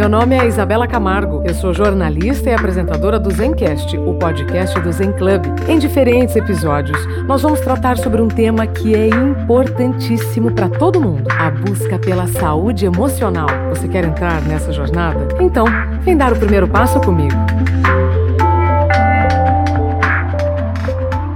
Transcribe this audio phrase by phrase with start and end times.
[0.00, 1.42] Meu nome é Isabela Camargo.
[1.44, 5.44] Eu sou jornalista e apresentadora do Zencast, o podcast do Zen Club.
[5.68, 11.28] Em diferentes episódios, nós vamos tratar sobre um tema que é importantíssimo para todo mundo:
[11.38, 13.48] a busca pela saúde emocional.
[13.68, 15.28] Você quer entrar nessa jornada?
[15.38, 15.66] Então,
[16.00, 17.36] vem dar o primeiro passo comigo.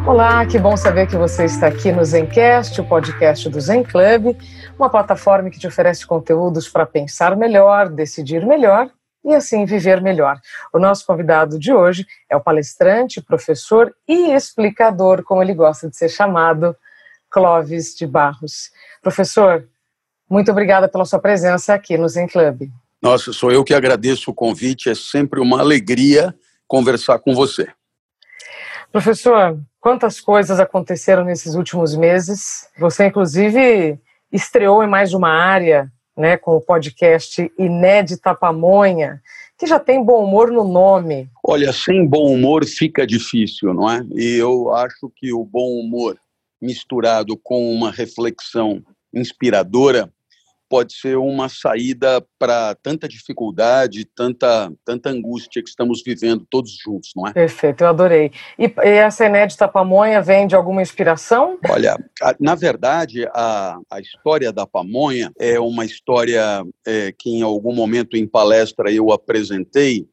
[0.06, 4.36] Olá, que bom saber que você está aqui no Zencast, o podcast do Zen Club,
[4.78, 8.90] uma plataforma que te oferece conteúdos para pensar melhor, decidir melhor
[9.24, 10.38] e assim viver melhor.
[10.72, 15.96] O nosso convidado de hoje é o palestrante, professor e explicador, como ele gosta de
[15.96, 16.76] ser chamado,
[17.30, 18.70] Clóvis de Barros.
[19.00, 19.66] Professor,
[20.28, 22.68] muito obrigada pela sua presença aqui no Zen Club.
[23.00, 26.34] Nossa, sou eu que agradeço o convite, é sempre uma alegria
[26.66, 27.68] conversar com você.
[28.90, 32.68] Professor, quantas coisas aconteceram nesses últimos meses?
[32.78, 33.98] Você, inclusive,
[34.34, 39.22] estreou em mais uma área, né, com o podcast Inédita Pamonha,
[39.56, 41.30] que já tem bom humor no nome.
[41.46, 44.04] Olha, sem bom humor fica difícil, não é?
[44.12, 46.18] E eu acho que o bom humor
[46.60, 48.82] misturado com uma reflexão
[49.14, 50.12] inspiradora
[50.74, 57.12] pode ser uma saída para tanta dificuldade, tanta, tanta angústia que estamos vivendo todos juntos,
[57.14, 57.32] não é?
[57.32, 58.32] Perfeito, eu adorei.
[58.58, 61.60] E, e essa inédita pamonha vem de alguma inspiração?
[61.70, 67.42] Olha, a, na verdade, a, a história da pamonha é uma história é, que em
[67.42, 70.08] algum momento em palestra eu apresentei,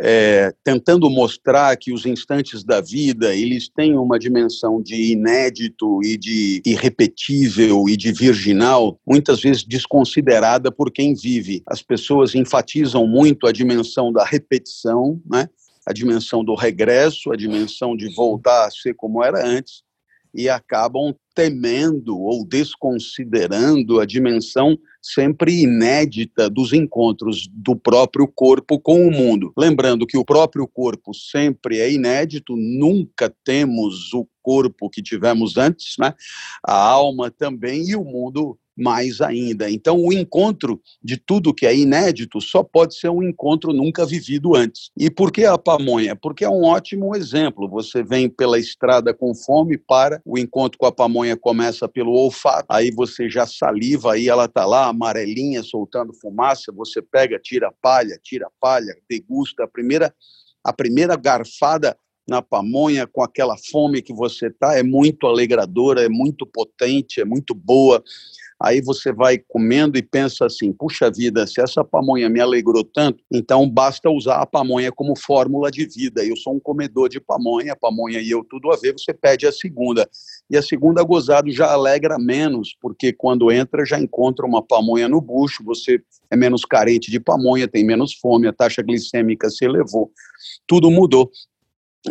[0.00, 6.16] é, tentando mostrar que os instantes da vida eles têm uma dimensão de inédito e
[6.16, 11.62] de irrepetível e de virginal, muitas vezes desconsiderada por quem vive.
[11.66, 15.48] As pessoas enfatizam muito a dimensão da repetição, né?
[15.86, 19.82] a dimensão do regresso, a dimensão de voltar a ser como era antes,
[20.34, 29.06] e acabam temendo ou desconsiderando a dimensão sempre inédita dos encontros do próprio corpo com
[29.06, 29.52] o mundo.
[29.56, 35.96] Lembrando que o próprio corpo sempre é inédito, nunca temos o corpo que tivemos antes,
[35.98, 36.14] né?
[36.66, 39.68] A alma também e o mundo mais ainda.
[39.70, 44.54] Então, o encontro de tudo que é inédito só pode ser um encontro nunca vivido
[44.54, 44.90] antes.
[44.96, 46.14] E por que a pamonha?
[46.14, 47.68] Porque é um ótimo exemplo.
[47.68, 52.66] Você vem pela estrada com fome, para, o encontro com a pamonha começa pelo olfato,
[52.68, 58.18] aí você já saliva, aí ela está lá, amarelinha, soltando fumaça, você pega, tira palha,
[58.22, 60.14] tira palha, degusta a primeira,
[60.62, 61.96] a primeira garfada
[62.28, 67.24] na pamonha com aquela fome que você tá é muito alegradora, é muito potente, é
[67.24, 68.02] muito boa.
[68.60, 73.22] Aí você vai comendo e pensa assim: puxa vida, se essa pamonha me alegrou tanto,
[73.32, 76.24] então basta usar a pamonha como fórmula de vida.
[76.24, 79.52] Eu sou um comedor de pamonha, pamonha e eu tudo a ver, você pede a
[79.52, 80.10] segunda.
[80.50, 85.20] E a segunda gozado já alegra menos, porque quando entra já encontra uma pamonha no
[85.20, 90.10] bucho, você é menos carente de pamonha, tem menos fome, a taxa glicêmica se elevou.
[90.66, 91.30] Tudo mudou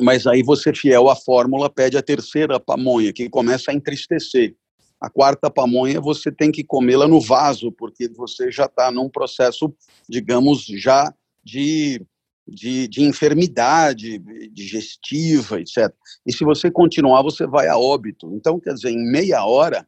[0.02, 4.56] mas aí você, fiel à fórmula, pede a terceira pamonha, que começa a entristecer.
[5.00, 9.72] A quarta pamonha você tem que comê-la no vaso, porque você já está num processo,
[10.10, 11.14] digamos, já
[11.44, 12.02] de,
[12.48, 14.18] de, de, enfermidade
[14.52, 15.94] digestiva, etc.
[16.26, 18.34] E se você continuar, você vai a óbito.
[18.34, 19.88] Então, quer dizer, em meia hora,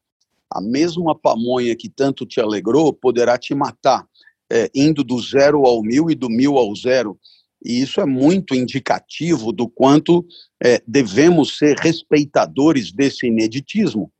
[0.51, 4.05] a mesma pamonha que tanto te alegrou poderá te matar,
[4.51, 7.19] é, indo do zero ao mil e do mil ao zero.
[7.63, 10.25] E isso é muito indicativo do quanto
[10.63, 14.11] é, devemos ser respeitadores desse ineditismo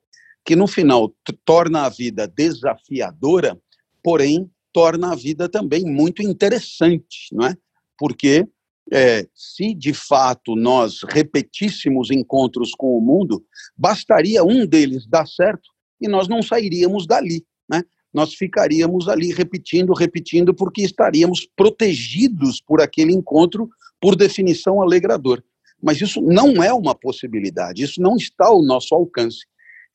[0.46, 1.14] que no final
[1.46, 3.60] torna a vida desafiadora,
[4.04, 7.56] porém torna a vida também muito interessante, não é?
[7.98, 8.48] Porque
[8.92, 13.46] é, se de fato nós repetíssemos encontros com o mundo,
[13.78, 15.70] bastaria um deles dar certo
[16.02, 17.46] e nós não sairíamos dali?
[18.14, 25.44] Nós ficaríamos ali repetindo, repetindo, porque estaríamos protegidos por aquele encontro, por definição alegrador.
[25.82, 29.46] Mas isso não é uma possibilidade, isso não está ao nosso alcance.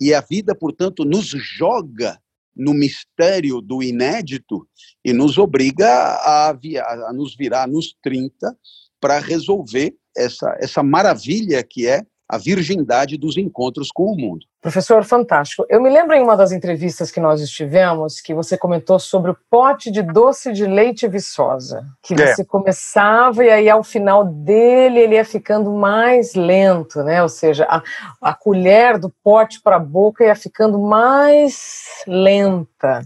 [0.01, 2.19] E a vida, portanto, nos joga
[2.57, 4.67] no mistério do inédito
[5.05, 8.56] e nos obriga a, a nos virar nos 30
[9.00, 14.47] para resolver essa, essa maravilha que é a virgindade dos encontros com o mundo.
[14.61, 15.67] Professor, fantástico.
[15.69, 19.37] Eu me lembro em uma das entrevistas que nós estivemos que você comentou sobre o
[19.50, 22.35] pote de doce de leite viçosa, que é.
[22.35, 27.23] você começava e aí ao final dele ele ia ficando mais lento, né?
[27.23, 27.82] Ou seja, a,
[28.23, 33.03] a colher do pote para a boca ia ficando mais lenta.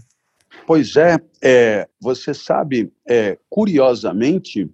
[0.65, 4.69] Pois é, é você sabe, é, curiosamente,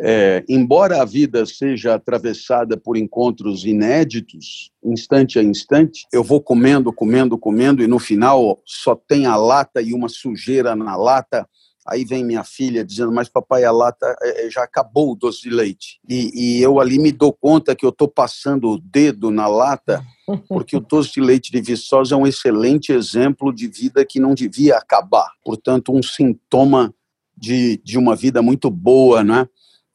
[0.00, 6.92] é, embora a vida seja atravessada por encontros inéditos, instante a instante, eu vou comendo,
[6.92, 11.46] comendo, comendo, e no final só tem a lata e uma sujeira na lata,
[11.86, 15.42] Aí vem minha filha dizendo, mas papai, a lata é, é, já acabou o doce
[15.42, 15.98] de leite.
[16.08, 20.04] E, e eu ali me dou conta que eu estou passando o dedo na lata,
[20.48, 24.34] porque o doce de leite de Viçosa é um excelente exemplo de vida que não
[24.34, 25.32] devia acabar.
[25.42, 26.94] Portanto, um sintoma
[27.36, 29.48] de, de uma vida muito boa, né?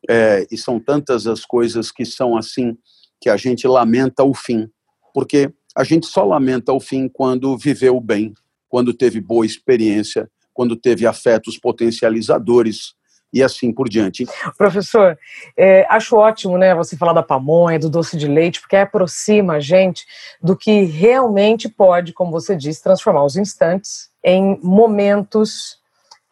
[0.09, 2.77] É, e são tantas as coisas que são assim
[3.19, 4.69] que a gente lamenta o fim,
[5.13, 8.33] porque a gente só lamenta o fim quando viveu bem,
[8.69, 12.93] quando teve boa experiência, quando teve afetos potencializadores
[13.33, 14.25] e assim por diante.
[14.57, 15.17] Professor,
[15.57, 19.59] é, acho ótimo né, você falar da pamonha, do doce de leite, porque aproxima a
[19.59, 20.05] gente
[20.41, 25.77] do que realmente pode, como você disse, transformar os instantes em momentos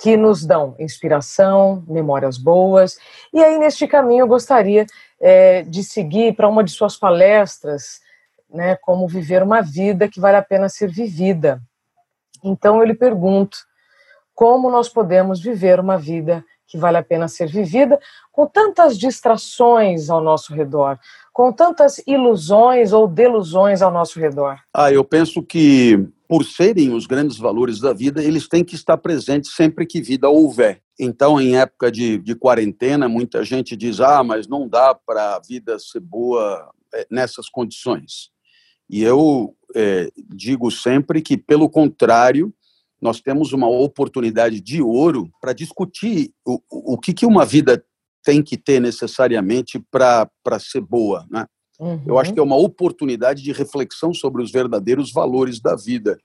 [0.04, 2.98] que nos dão inspiração, memórias boas.
[3.34, 4.86] E aí, neste caminho, eu gostaria
[5.18, 8.02] é, de seguir para uma de suas palestras,
[8.50, 11.62] né, como viver uma vida que vale a pena ser vivida.
[12.44, 13.58] Então, eu lhe pergunto,
[14.36, 17.98] como nós podemos viver uma vida que vale a pena ser vivida
[18.30, 21.00] com tantas distrações ao nosso redor,
[21.34, 24.60] com tantas ilusões ou delusões ao nosso redor?
[24.72, 28.98] Ah, eu penso que por serem os grandes valores da vida, eles têm que estar
[28.98, 30.82] presentes sempre que vida houver.
[30.98, 35.40] Então, em época de, de quarentena, muita gente diz: ah, mas não dá para a
[35.40, 38.30] vida ser boa é, nessas condições.
[38.88, 42.54] E eu é, digo sempre que, pelo contrário,
[43.02, 47.84] nós temos uma oportunidade de ouro para discutir o, o que, que uma vida
[48.24, 50.30] tem que ter necessariamente para
[50.60, 51.26] ser boa.
[51.30, 51.46] Né?
[51.80, 52.02] Uhum.
[52.06, 56.18] Eu acho que é uma oportunidade de reflexão sobre os verdadeiros valores da vida.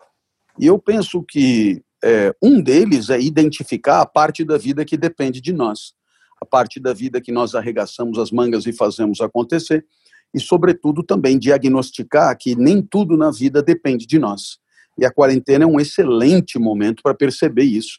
[0.59, 5.41] E eu penso que é, um deles é identificar a parte da vida que depende
[5.41, 5.93] de nós,
[6.41, 9.85] a parte da vida que nós arregaçamos as mangas e fazemos acontecer,
[10.35, 14.59] e, sobretudo, também diagnosticar que nem tudo na vida depende de nós.
[14.99, 17.99] E a quarentena é um excelente momento para perceber isso.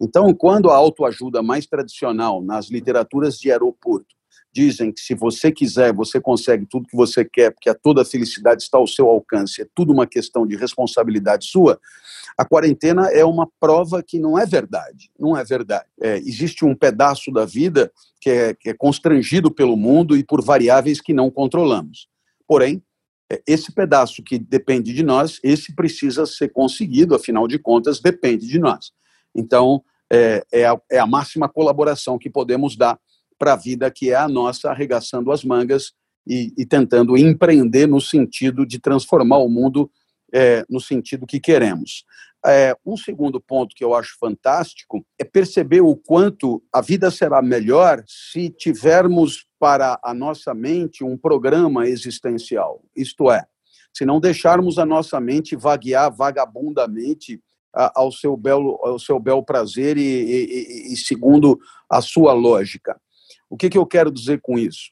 [0.00, 4.14] Então, quando a autoajuda mais tradicional nas literaturas de aeroporto
[4.52, 8.62] dizem que se você quiser, você consegue tudo que você quer, porque a toda felicidade
[8.62, 11.78] está ao seu alcance, é tudo uma questão de responsabilidade sua,
[12.36, 15.86] a quarentena é uma prova que não é verdade, não é verdade.
[16.00, 20.42] É, existe um pedaço da vida que é, que é constrangido pelo mundo e por
[20.42, 22.08] variáveis que não controlamos.
[22.46, 22.82] Porém,
[23.30, 28.46] é, esse pedaço que depende de nós, esse precisa ser conseguido, afinal de contas, depende
[28.46, 28.90] de nós.
[29.34, 29.82] Então,
[30.12, 32.98] é, é, a, é a máxima colaboração que podemos dar
[33.38, 35.92] para a vida que é a nossa, arregaçando as mangas
[36.26, 39.90] e, e tentando empreender no sentido de transformar o mundo
[40.32, 42.04] é, no sentido que queremos.
[42.44, 47.42] É, um segundo ponto que eu acho fantástico é perceber o quanto a vida será
[47.42, 52.82] melhor se tivermos para a nossa mente um programa existencial.
[52.96, 53.44] Isto é,
[53.92, 57.40] se não deixarmos a nossa mente vaguear vagabundamente
[57.72, 61.58] ao seu belo, ao seu bel prazer e, e, e segundo
[61.88, 63.00] a sua lógica.
[63.48, 64.90] O que, que eu quero dizer com isso?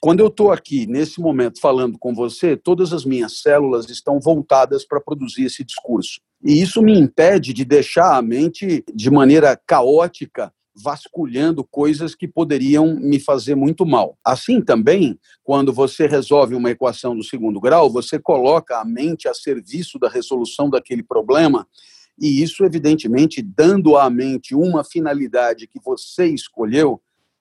[0.00, 4.84] Quando eu estou aqui, nesse momento, falando com você, todas as minhas células estão voltadas
[4.84, 6.20] para produzir esse discurso.
[6.44, 12.94] E isso me impede de deixar a mente de maneira caótica vasculhando coisas que poderiam
[12.96, 14.18] me fazer muito mal.
[14.22, 19.32] Assim também, quando você resolve uma equação do segundo grau, você coloca a mente a
[19.32, 21.66] serviço da resolução daquele problema,
[22.18, 27.00] e isso, evidentemente, dando à mente uma finalidade que você escolheu,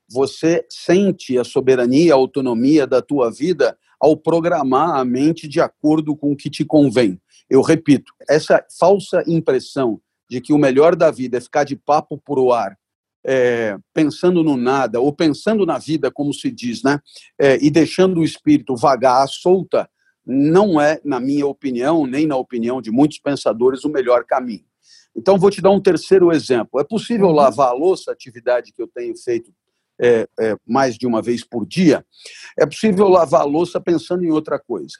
[0.09, 6.15] você sente a soberania, a autonomia da tua vida ao programar a mente de acordo
[6.15, 7.19] com o que te convém.
[7.49, 12.17] Eu repito, essa falsa impressão de que o melhor da vida é ficar de papo
[12.17, 12.77] pro ar,
[13.25, 16.99] é, pensando no nada, ou pensando na vida, como se diz, né?
[17.39, 19.89] É, e deixando o espírito vagar à solta,
[20.25, 24.65] não é, na minha opinião, nem na opinião de muitos pensadores, o melhor caminho.
[25.15, 26.79] Então, vou te dar um terceiro exemplo.
[26.79, 27.33] É possível uhum.
[27.33, 29.53] lavar a louça, atividade que eu tenho feito
[29.99, 32.05] é, é, mais de uma vez por dia,
[32.57, 34.97] é possível lavar a louça pensando em outra coisa.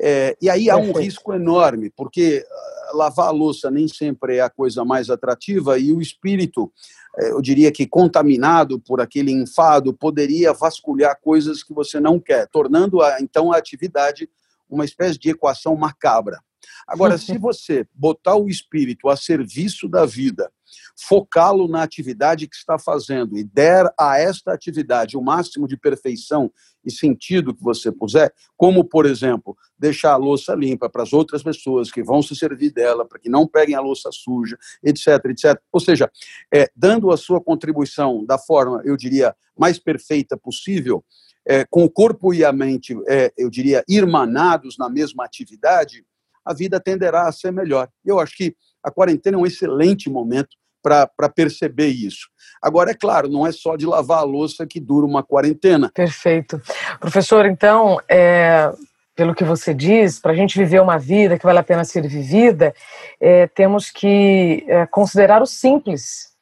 [0.00, 4.40] É, e aí há um risco enorme, porque ah, lavar a louça nem sempre é
[4.40, 6.72] a coisa mais atrativa e o espírito,
[7.16, 12.48] é, eu diria que contaminado por aquele enfado, poderia vasculhar coisas que você não quer,
[12.48, 14.28] tornando a, então a atividade
[14.68, 16.38] uma espécie de equação macabra.
[16.86, 20.50] Agora, se você botar o espírito a serviço da vida,
[20.96, 26.52] focá-lo na atividade que está fazendo e der a esta atividade o máximo de perfeição
[26.84, 31.42] e sentido que você puser, como, por exemplo, deixar a louça limpa para as outras
[31.42, 35.60] pessoas que vão se servir dela, para que não peguem a louça suja, etc, etc.
[35.72, 36.10] Ou seja,
[36.52, 41.04] é, dando a sua contribuição da forma, eu diria, mais perfeita possível,
[41.46, 46.04] é, com o corpo e a mente, é, eu diria, irmanados na mesma atividade,
[46.44, 47.88] a vida tenderá a ser melhor.
[48.04, 52.28] Eu acho que a quarentena é um excelente momento para perceber isso.
[52.60, 55.90] Agora, é claro, não é só de lavar a louça que dura uma quarentena.
[55.94, 56.60] Perfeito.
[57.00, 58.70] Professor, então, é,
[59.16, 62.06] pelo que você diz, para a gente viver uma vida que vale a pena ser
[62.06, 62.74] vivida,
[63.18, 66.34] é, temos que é, considerar o simples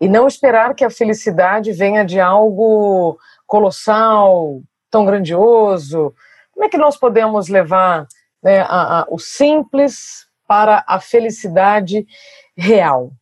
[0.00, 3.18] e não esperar que a felicidade venha de algo
[3.54, 6.12] colossal, tão grandioso.
[6.52, 8.04] Como é que nós podemos levar
[8.42, 12.04] né, a, a, o simples para a felicidade
[12.56, 13.12] real?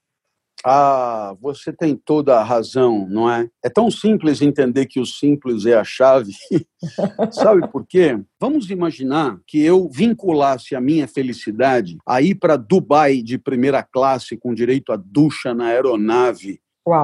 [0.65, 3.47] Ah, você tem toda a razão, não é?
[3.63, 6.33] É tão simples entender que o simples é a chave.
[7.31, 8.19] Sabe por quê?
[8.41, 14.35] Vamos imaginar que eu vinculasse a minha felicidade a ir para Dubai de primeira classe
[14.35, 16.59] com direito a ducha na aeronave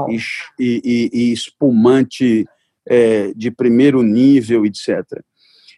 [0.08, 0.18] e,
[0.58, 2.46] e, e, espumante
[2.88, 5.04] é, de primeiro nível, etc.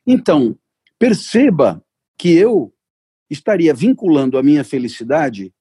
[0.06, 0.56] Então,
[0.98, 1.84] perceba
[2.16, 2.72] que eu
[3.28, 5.52] estaria vinculando a minha felicidade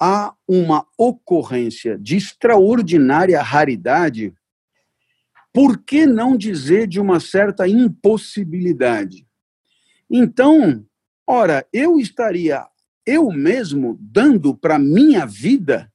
[0.00, 4.34] há uma ocorrência de extraordinária raridade,
[5.52, 9.26] por que não dizer de uma certa impossibilidade?
[10.10, 10.84] Então,
[11.26, 12.66] ora, eu estaria
[13.06, 15.90] eu mesmo dando para minha vida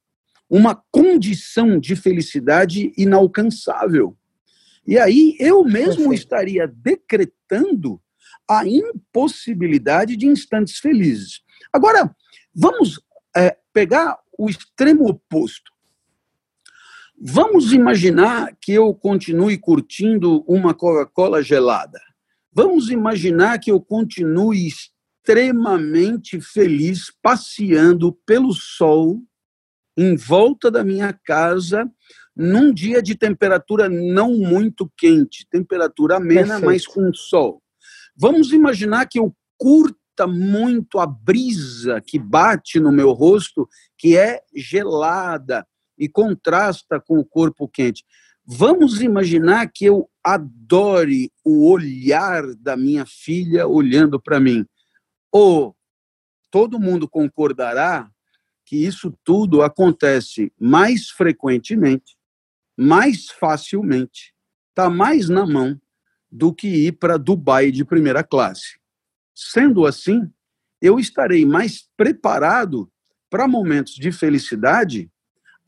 [0.48, 4.16] uma condição de felicidade inalcançável.
[4.86, 6.14] E aí eu mesmo Perfeito.
[6.14, 8.00] estaria decretando
[8.48, 11.40] a impossibilidade de instantes felizes.
[11.72, 12.14] Agora,
[12.54, 13.00] vamos
[13.36, 15.70] é, pegar o extremo oposto.
[17.24, 22.00] Vamos imaginar que eu continue curtindo uma Coca-Cola gelada.
[22.52, 29.22] Vamos imaginar que eu continue extremamente feliz passeando pelo sol
[29.96, 31.88] em volta da minha casa
[32.34, 36.66] num dia de temperatura não muito quente, temperatura amena, Perfeito.
[36.66, 37.62] mas com sol.
[38.16, 39.96] Vamos imaginar que eu curto
[40.28, 45.66] muito a brisa que bate no meu rosto, que é gelada
[45.98, 48.04] e contrasta com o corpo quente.
[48.44, 54.66] Vamos imaginar que eu adore o olhar da minha filha olhando para mim.
[55.30, 55.76] Ou
[56.50, 58.10] todo mundo concordará
[58.66, 62.16] que isso tudo acontece mais frequentemente,
[62.82, 64.34] mais facilmente,
[64.70, 65.80] está mais na mão
[66.30, 68.78] do que ir para Dubai de primeira classe.
[69.34, 70.28] Sendo assim,
[70.80, 72.90] eu estarei mais preparado
[73.30, 75.10] para momentos de felicidade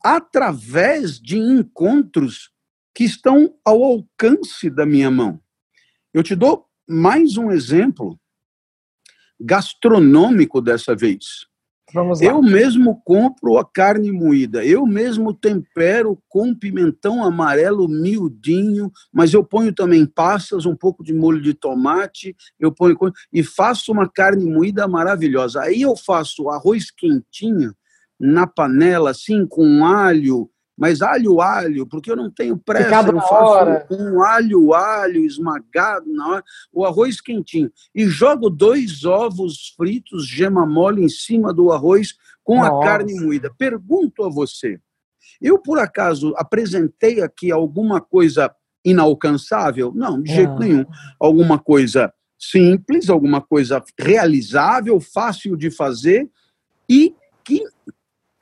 [0.03, 2.51] através de encontros
[2.93, 5.41] que estão ao alcance da minha mão.
[6.13, 8.19] Eu te dou mais um exemplo
[9.39, 11.47] gastronômico dessa vez.
[11.95, 12.27] Vamos lá.
[12.27, 19.45] Eu mesmo compro a carne moída, eu mesmo tempero com pimentão amarelo miudinho, mas eu
[19.45, 22.97] ponho também passas, um pouco de molho de tomate, eu ponho
[23.31, 25.61] e faço uma carne moída maravilhosa.
[25.61, 27.73] Aí eu faço arroz quentinho
[28.19, 33.33] na panela, assim, com alho, mas alho, alho, porque eu não tenho pressa, eu faço
[33.33, 33.87] hora.
[33.89, 37.71] um alho, alho esmagado na hora, o arroz quentinho.
[37.93, 42.75] E jogo dois ovos fritos, gema mole, em cima do arroz com Nossa.
[42.75, 43.51] a carne moída.
[43.57, 44.79] Pergunto a você,
[45.41, 48.53] eu por acaso apresentei aqui alguma coisa
[48.83, 49.91] inalcançável?
[49.95, 50.85] Não, de jeito nenhum.
[51.19, 56.29] Alguma coisa simples, alguma coisa realizável, fácil de fazer
[56.87, 57.63] e que,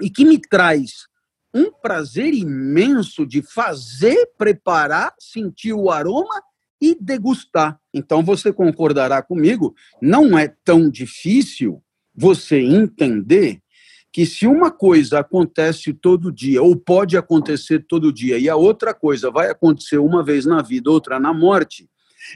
[0.01, 1.07] e que me traz
[1.53, 6.41] um prazer imenso de fazer, preparar, sentir o aroma
[6.81, 7.79] e degustar.
[7.93, 11.81] Então você concordará comigo, não é tão difícil
[12.15, 13.61] você entender
[14.11, 18.93] que se uma coisa acontece todo dia, ou pode acontecer todo dia, e a outra
[18.93, 21.89] coisa vai acontecer uma vez na vida, outra na morte,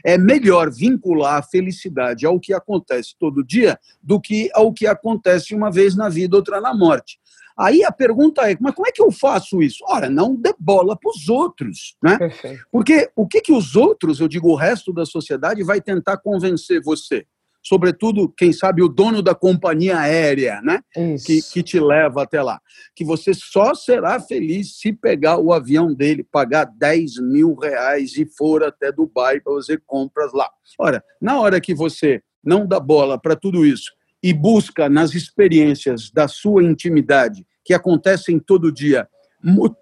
[0.04, 5.54] é melhor vincular a felicidade ao que acontece todo dia do que ao que acontece
[5.54, 7.18] uma vez na vida, outra na morte.
[7.58, 9.84] Aí a pergunta é, mas como é que eu faço isso?
[9.88, 12.16] Ora, não dê bola para os outros, né?
[12.16, 12.64] Perfeito.
[12.70, 16.80] Porque o que, que os outros, eu digo o resto da sociedade, vai tentar convencer
[16.80, 17.26] você?
[17.60, 20.80] Sobretudo, quem sabe, o dono da companhia aérea, né?
[21.26, 22.60] Que, que te leva até lá.
[22.94, 28.24] Que você só será feliz se pegar o avião dele, pagar 10 mil reais e
[28.24, 30.48] for até Dubai para fazer compras lá.
[30.78, 36.10] Ora, na hora que você não dá bola para tudo isso e busca nas experiências
[36.10, 39.08] da sua intimidade, que acontecem todo dia,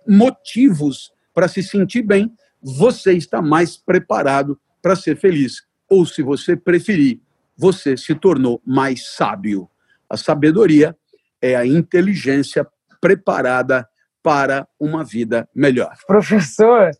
[0.06, 5.62] motivos para se sentir bem, você está mais preparado para ser feliz.
[5.88, 7.20] Ou, se você preferir,
[7.56, 9.68] você se tornou mais sábio.
[10.08, 10.96] A sabedoria
[11.40, 12.66] é a inteligência
[13.00, 13.88] preparada
[14.22, 15.96] para uma vida melhor.
[16.06, 16.90] Professor,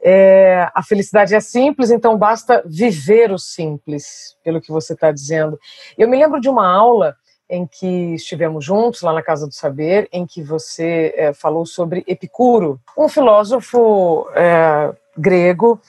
[0.00, 5.58] é, a felicidade é simples, então basta viver o simples, pelo que você está dizendo.
[5.96, 7.16] Eu me lembro de uma aula
[7.50, 12.04] em que estivemos juntos lá na Casa do Saber, em que você é, falou sobre
[12.06, 15.80] Epicuro, um filósofo é, grego,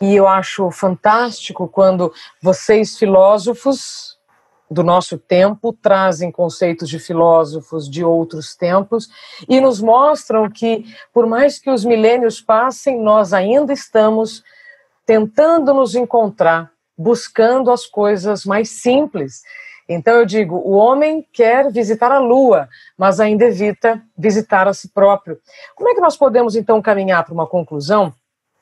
[0.00, 4.17] e eu acho fantástico quando vocês, filósofos
[4.70, 9.08] do nosso tempo, trazem conceitos de filósofos de outros tempos
[9.48, 14.42] e nos mostram que, por mais que os milênios passem, nós ainda estamos
[15.06, 19.42] tentando nos encontrar, buscando as coisas mais simples
[19.88, 24.88] então eu digo, o homem quer visitar a lua, mas ainda evita visitar a si
[24.88, 25.38] próprio.
[25.74, 28.12] Como é que nós podemos então caminhar para uma conclusão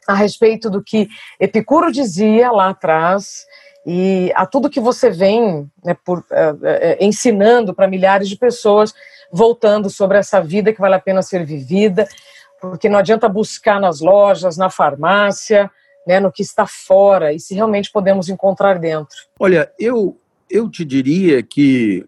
[0.06, 1.08] a respeito do que
[1.40, 3.44] Epicuro dizia lá atrás
[3.86, 8.92] e a tudo que você vem né, por, uh, uh, ensinando para milhares de pessoas,
[9.30, 12.08] voltando sobre essa vida que vale a pena ser vivida,
[12.60, 15.70] porque não adianta buscar nas lojas, na farmácia,
[16.04, 19.16] né, no que está fora e se realmente podemos encontrar dentro.
[19.38, 20.18] Olha, eu
[20.50, 22.04] eu te diria que,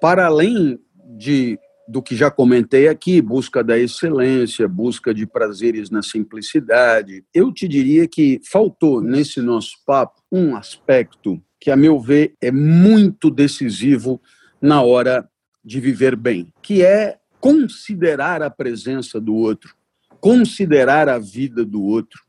[0.00, 6.02] para além de do que já comentei aqui, busca da excelência, busca de prazeres na
[6.02, 12.34] simplicidade, eu te diria que faltou nesse nosso papo um aspecto que, a meu ver,
[12.40, 14.20] é muito decisivo
[14.60, 15.28] na hora
[15.64, 19.74] de viver bem, que é considerar a presença do outro,
[20.20, 22.22] considerar a vida do outro,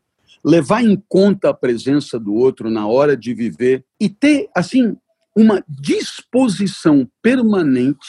[0.43, 4.95] levar em conta a presença do outro na hora de viver e ter, assim,
[5.35, 8.07] uma disposição permanente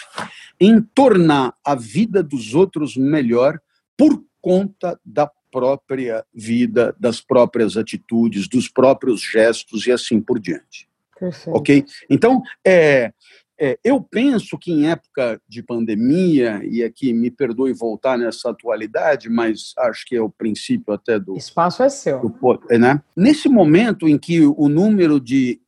[0.61, 3.59] em tornar a vida dos outros melhor
[3.97, 10.89] por conta da própria vida, das próprias atitudes, dos próprios gestos e assim por diante.
[11.19, 11.57] Perfeito.
[11.57, 11.85] Ok?
[12.11, 13.13] Então, é,
[13.59, 19.31] é, eu penso que em época de pandemia, e aqui me perdoe voltar nessa atualidade,
[19.31, 21.35] mas acho que é o princípio até do.
[21.37, 22.21] Espaço é seu.
[22.21, 23.03] Do, né?
[23.17, 25.59] Nesse momento em que o número de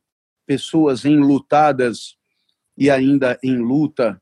[0.49, 2.15] pessoas enlutadas
[2.75, 4.19] e ainda em luta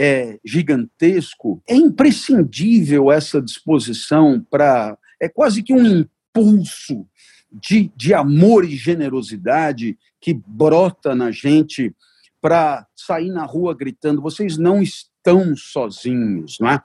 [0.00, 4.96] é gigantesco, é imprescindível essa disposição para.
[5.20, 7.06] É quase que um impulso
[7.52, 11.94] de, de amor e generosidade que brota na gente
[12.40, 16.82] para sair na rua gritando: vocês não estão sozinhos, não é?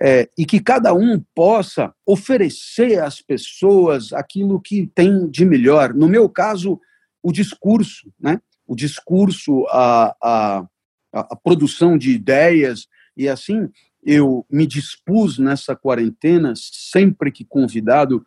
[0.00, 0.28] é?
[0.38, 5.92] E que cada um possa oferecer às pessoas aquilo que tem de melhor.
[5.92, 6.80] No meu caso,
[7.22, 8.40] o discurso, né?
[8.66, 10.68] o discurso, a, a,
[11.12, 13.68] a produção de ideias, e assim
[14.04, 18.24] eu me dispus nessa quarentena, sempre que convidado,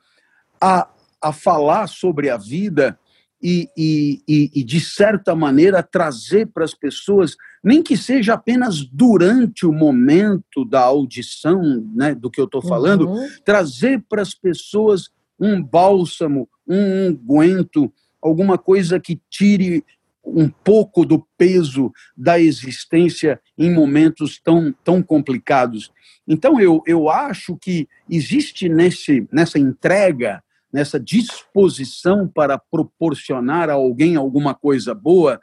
[0.59, 0.87] a,
[1.21, 2.99] a falar sobre a vida
[3.41, 8.85] e, e, e, e, de certa maneira, trazer para as pessoas, nem que seja apenas
[8.85, 11.61] durante o momento da audição
[11.95, 13.27] né, do que eu estou falando, uhum.
[13.43, 19.83] trazer para as pessoas um bálsamo, um unguento, alguma coisa que tire
[20.23, 25.91] um pouco do peso da existência em momentos tão, tão complicados.
[26.27, 34.15] Então, eu, eu acho que existe nesse, nessa entrega nessa disposição para proporcionar a alguém
[34.15, 35.39] alguma coisa boa,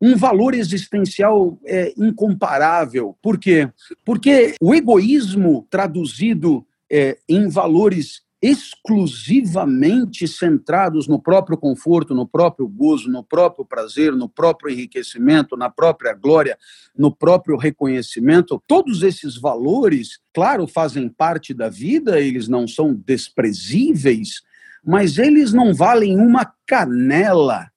[0.00, 3.16] um valor existencial é, incomparável.
[3.22, 3.70] Por quê?
[4.04, 13.08] Porque o egoísmo traduzido é, em valores exclusivamente centrados no próprio conforto, no próprio gozo,
[13.08, 16.58] no próprio prazer, no próprio enriquecimento, na própria glória,
[16.96, 24.42] no próprio reconhecimento, todos esses valores, claro, fazem parte da vida, eles não são desprezíveis,
[24.84, 27.70] mas eles não valem uma canela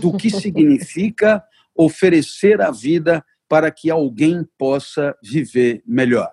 [0.00, 1.40] do que significa
[1.76, 6.32] oferecer a vida para que alguém possa viver melhor.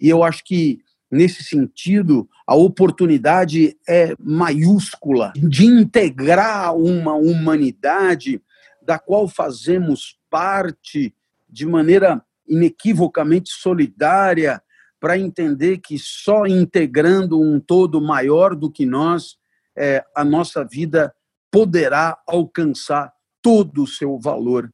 [0.00, 0.80] E eu acho que,
[1.12, 8.40] nesse sentido, a oportunidade é maiúscula de integrar uma humanidade
[8.80, 11.14] da qual fazemos parte
[11.48, 14.62] de maneira inequivocamente solidária,
[14.98, 19.36] para entender que só integrando um todo maior do que nós
[19.76, 21.12] é, a nossa vida
[21.50, 24.72] poderá alcançar todo o seu valor,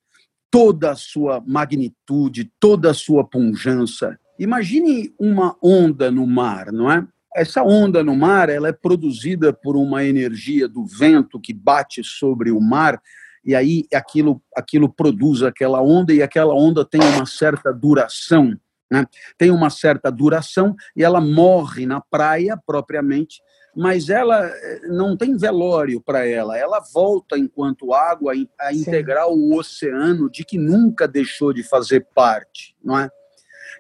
[0.51, 4.19] toda a sua magnitude, toda a sua pujança.
[4.39, 7.07] Imagine uma onda no mar, não é?
[7.35, 12.51] Essa onda no mar, ela é produzida por uma energia do vento que bate sobre
[12.51, 13.01] o mar
[13.45, 18.59] e aí aquilo aquilo produz aquela onda e aquela onda tem uma certa duração,
[18.91, 19.07] né?
[19.37, 23.41] Tem uma certa duração e ela morre na praia propriamente
[23.79, 29.35] mas ela eh, não tem velório para ela, ela volta enquanto água a integrar Sim.
[29.35, 33.09] o oceano de que nunca deixou de fazer parte, não é?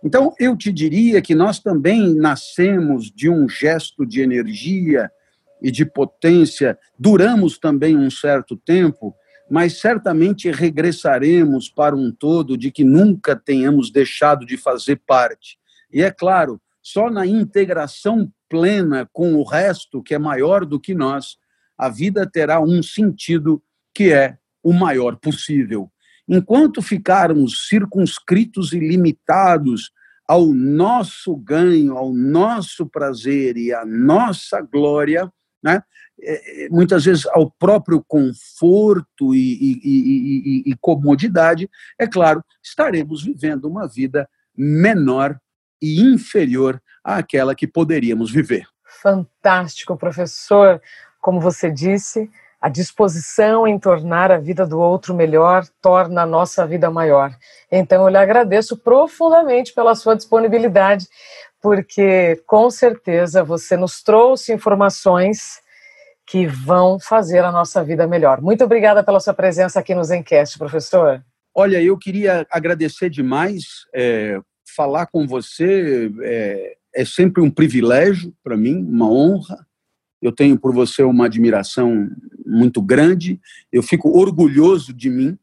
[0.04, 5.10] Então, eu te diria que nós também nascemos de um gesto de energia
[5.60, 9.14] e de potência, duramos também um certo tempo,
[9.50, 15.58] mas certamente regressaremos para um todo de que nunca tenhamos deixado de fazer parte.
[15.92, 20.94] E é claro, só na integração plena com o resto, que é maior do que
[20.94, 21.36] nós,
[21.76, 23.62] a vida terá um sentido
[23.94, 25.90] que é o maior possível.
[26.28, 29.90] Enquanto ficarmos circunscritos e limitados
[30.26, 35.82] ao nosso ganho, ao nosso prazer e à nossa glória, né?
[36.20, 43.22] É, é, muitas vezes ao próprio conforto e, e, e, e, comodidade, é claro, estaremos
[43.22, 45.38] vivendo uma vida menor
[45.80, 48.66] e inferior àquela que poderíamos viver.
[49.00, 50.82] Fantástico, professor.
[51.20, 52.28] Como você disse,
[52.60, 57.32] a disposição em tornar a vida do outro melhor torna a nossa vida maior.
[57.70, 61.06] Então, eu lhe agradeço profundamente pela sua disponibilidade,
[61.60, 65.60] porque com certeza você nos trouxe informações
[66.26, 68.40] que vão fazer a nossa vida melhor.
[68.40, 71.24] Muito obrigada pela sua presença aqui no Zencast, professor.
[71.54, 73.64] Olha, eu queria agradecer demais.
[73.94, 74.38] É,
[74.76, 79.66] falar com você é, é sempre um privilégio para mim, uma honra.
[80.20, 82.08] Eu tenho por você uma admiração
[82.44, 83.40] muito grande.
[83.72, 85.38] Eu fico orgulhoso de mim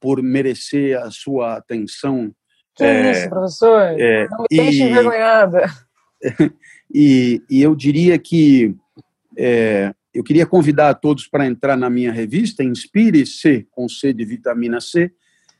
[0.00, 2.32] por merecer a sua atenção.
[2.76, 3.80] Que é, isso, professor?
[3.98, 5.66] É, Não me deixe envergonhada.
[6.90, 8.74] E, e, eu diria que
[9.36, 14.24] é, eu queria convidar a todos para entrar na minha revista, Inspire-se com C de
[14.24, 15.12] vitamina C.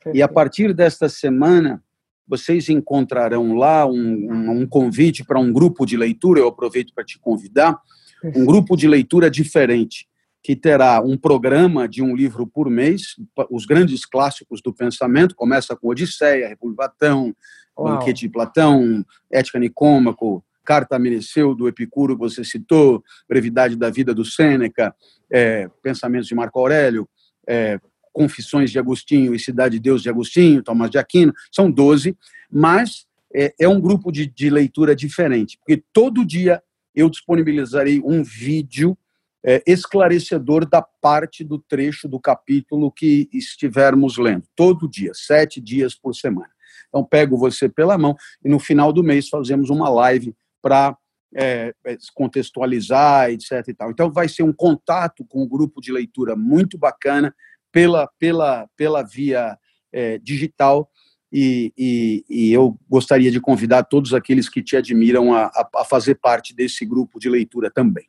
[0.03, 0.17] Perfeito.
[0.17, 1.83] E a partir desta semana,
[2.27, 6.41] vocês encontrarão lá um, um, um convite para um grupo de leitura.
[6.41, 7.79] Eu aproveito para te convidar
[8.25, 10.07] um grupo de leitura diferente,
[10.43, 13.17] que terá um programa de um livro por mês,
[13.51, 17.35] os grandes clássicos do pensamento, começa com Odisseia, República Platão,
[17.77, 24.13] Banquete de Platão, Ética Nicômaco, Carta a do Epicuro, que você citou, Brevidade da Vida,
[24.13, 24.95] do Sêneca,
[25.33, 27.09] é, Pensamentos de Marco Aurélio,
[27.49, 27.81] é,
[28.13, 32.15] Confissões de Agostinho e Cidade de Deus de Agostinho, Tomás de Aquino, são 12,
[32.51, 36.63] mas é, é um grupo de, de leitura diferente, porque todo dia
[36.99, 38.99] eu disponibilizarei um vídeo
[39.45, 45.95] é, esclarecedor da parte do trecho do capítulo que estivermos lendo, todo dia, sete dias
[45.95, 46.51] por semana.
[46.89, 50.97] Então, pego você pela mão e no final do mês fazemos uma live para
[51.37, 53.69] é, é, contextualizar, etc.
[53.69, 53.91] E tal.
[53.91, 57.33] Então, vai ser um contato com um grupo de leitura muito bacana
[57.71, 59.57] pela, pela, pela via
[59.93, 60.91] é, digital
[61.33, 66.15] e, e, e, eu gostaria de convidar todos aqueles que te admiram a, a, fazer
[66.15, 68.07] parte desse grupo de leitura também.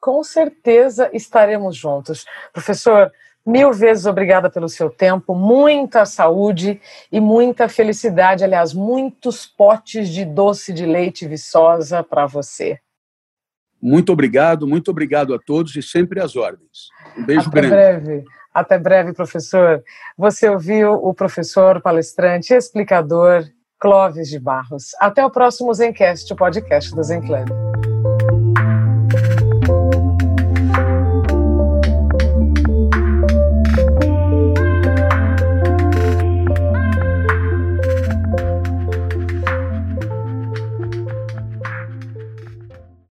[0.00, 2.24] Com certeza estaremos juntos.
[2.52, 3.10] Professor,
[3.44, 8.44] mil vezes obrigada pelo seu tempo, muita saúde e muita felicidade.
[8.44, 12.80] Aliás, muitos potes de doce de leite viçosa para você.
[13.82, 16.88] Muito obrigado, muito obrigado a todos e sempre às ordens.
[17.18, 17.74] Um beijo Até grande.
[17.74, 18.24] breve.
[18.54, 19.82] Até breve, professor.
[20.16, 23.44] Você ouviu o professor, palestrante e explicador
[23.80, 24.90] Clóvis de Barros.
[25.00, 27.50] Até o próximo Zencast, o podcast do Zenclub.